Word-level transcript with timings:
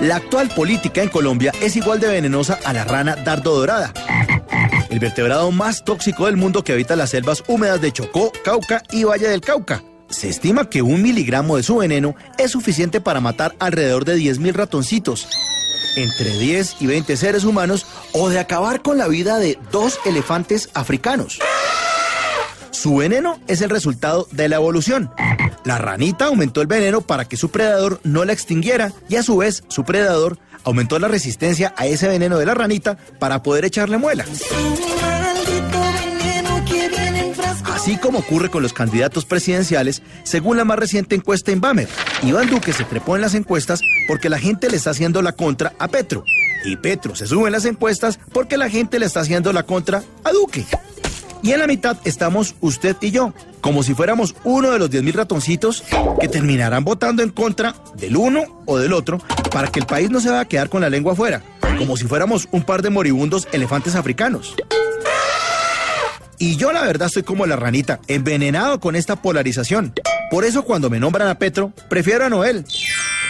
La 0.00 0.16
actual 0.16 0.48
política 0.48 1.02
en 1.02 1.10
Colombia 1.10 1.52
es 1.60 1.76
igual 1.76 2.00
de 2.00 2.08
venenosa 2.08 2.58
a 2.64 2.72
la 2.72 2.84
rana 2.84 3.16
dardo 3.16 3.54
dorada. 3.54 3.92
El 4.88 4.98
vertebrado 4.98 5.50
más 5.52 5.84
tóxico 5.84 6.24
del 6.24 6.38
mundo 6.38 6.64
que 6.64 6.72
habita 6.72 6.96
las 6.96 7.10
selvas 7.10 7.44
húmedas 7.46 7.82
de 7.82 7.92
Chocó, 7.92 8.32
Cauca 8.42 8.82
y 8.90 9.04
Valle 9.04 9.28
del 9.28 9.42
Cauca. 9.42 9.82
Se 10.08 10.30
estima 10.30 10.70
que 10.70 10.80
un 10.80 11.02
miligramo 11.02 11.58
de 11.58 11.62
su 11.62 11.76
veneno 11.76 12.16
es 12.38 12.50
suficiente 12.50 13.02
para 13.02 13.20
matar 13.20 13.54
alrededor 13.58 14.06
de 14.06 14.16
10.000 14.16 14.54
ratoncitos, 14.54 15.28
entre 15.96 16.30
10 16.30 16.76
y 16.80 16.86
20 16.86 17.16
seres 17.18 17.44
humanos 17.44 17.86
o 18.12 18.30
de 18.30 18.38
acabar 18.38 18.80
con 18.80 18.96
la 18.96 19.06
vida 19.06 19.38
de 19.38 19.58
dos 19.70 20.00
elefantes 20.06 20.70
africanos. 20.72 21.40
Su 22.70 22.96
veneno 22.96 23.38
es 23.48 23.60
el 23.60 23.68
resultado 23.68 24.26
de 24.30 24.48
la 24.48 24.56
evolución. 24.56 25.10
La 25.64 25.78
ranita 25.78 26.26
aumentó 26.26 26.62
el 26.62 26.66
veneno 26.66 27.00
para 27.00 27.26
que 27.26 27.36
su 27.36 27.50
predador 27.50 28.00
no 28.02 28.24
la 28.24 28.32
extinguiera 28.32 28.92
y 29.08 29.16
a 29.16 29.22
su 29.22 29.36
vez 29.36 29.62
su 29.68 29.84
predador 29.84 30.38
aumentó 30.64 30.98
la 30.98 31.08
resistencia 31.08 31.74
a 31.76 31.86
ese 31.86 32.08
veneno 32.08 32.38
de 32.38 32.46
la 32.46 32.54
ranita 32.54 32.96
para 33.18 33.42
poder 33.42 33.64
echarle 33.64 33.98
muela. 33.98 34.24
Así 37.64 37.96
como 37.96 38.18
ocurre 38.18 38.50
con 38.50 38.62
los 38.62 38.74
candidatos 38.74 39.24
presidenciales, 39.24 40.02
según 40.22 40.58
la 40.58 40.66
más 40.66 40.78
reciente 40.78 41.14
encuesta 41.14 41.50
Inbamer, 41.50 41.88
Iván 42.22 42.50
Duque 42.50 42.74
se 42.74 42.84
trepó 42.84 43.16
en 43.16 43.22
las 43.22 43.34
encuestas 43.34 43.80
porque 44.06 44.28
la 44.28 44.38
gente 44.38 44.68
le 44.68 44.76
está 44.76 44.90
haciendo 44.90 45.22
la 45.22 45.32
contra 45.32 45.72
a 45.78 45.88
Petro. 45.88 46.24
Y 46.64 46.76
Petro 46.76 47.14
se 47.16 47.26
sube 47.26 47.46
en 47.46 47.52
las 47.52 47.64
encuestas 47.64 48.18
porque 48.32 48.58
la 48.58 48.68
gente 48.68 48.98
le 48.98 49.06
está 49.06 49.20
haciendo 49.20 49.52
la 49.54 49.62
contra 49.62 50.02
a 50.24 50.30
Duque. 50.30 50.66
Y 51.42 51.52
en 51.52 51.60
la 51.60 51.66
mitad 51.66 51.96
estamos 52.04 52.54
usted 52.60 52.96
y 53.00 53.10
yo, 53.10 53.32
como 53.60 53.82
si 53.82 53.94
fuéramos 53.94 54.34
uno 54.44 54.70
de 54.70 54.78
los 54.78 54.90
10.000 54.90 55.12
ratoncitos 55.12 55.84
que 56.20 56.28
terminarán 56.28 56.84
votando 56.84 57.22
en 57.22 57.30
contra 57.30 57.74
del 57.96 58.16
uno 58.16 58.62
o 58.66 58.78
del 58.78 58.92
otro 58.92 59.18
para 59.50 59.68
que 59.68 59.80
el 59.80 59.86
país 59.86 60.10
no 60.10 60.20
se 60.20 60.28
vaya 60.28 60.40
a 60.40 60.48
quedar 60.48 60.68
con 60.68 60.82
la 60.82 60.90
lengua 60.90 61.14
afuera, 61.14 61.42
como 61.78 61.96
si 61.96 62.04
fuéramos 62.04 62.48
un 62.50 62.62
par 62.62 62.82
de 62.82 62.90
moribundos 62.90 63.48
elefantes 63.52 63.94
africanos. 63.94 64.54
Y 66.38 66.56
yo 66.56 66.72
la 66.72 66.82
verdad 66.82 67.08
estoy 67.08 67.22
como 67.22 67.46
la 67.46 67.56
ranita, 67.56 68.00
envenenado 68.06 68.80
con 68.80 68.96
esta 68.96 69.16
polarización. 69.16 69.92
Por 70.30 70.44
eso 70.44 70.62
cuando 70.62 70.88
me 70.88 71.00
nombran 71.00 71.28
a 71.28 71.38
Petro, 71.38 71.72
prefiero 71.88 72.24
a 72.24 72.30
Noel. 72.30 72.64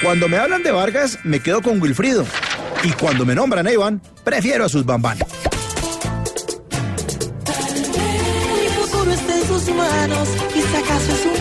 Cuando 0.02 0.28
me 0.28 0.36
hablan 0.36 0.62
de 0.62 0.70
Vargas, 0.70 1.18
me 1.24 1.40
quedo 1.40 1.60
con 1.60 1.82
Wilfrido. 1.82 2.24
Y 2.84 2.90
cuando 2.92 3.26
me 3.26 3.34
nombran 3.34 3.66
a 3.66 3.72
Iván, 3.72 4.00
prefiero 4.24 4.64
a 4.64 4.68
sus 4.68 4.84
bambán. 4.84 5.18
Sus 9.60 9.74
manos 9.74 10.28
y 10.54 10.62
si 10.62 10.76
acaso 10.76 11.12
es 11.12 11.26
un 11.26 11.39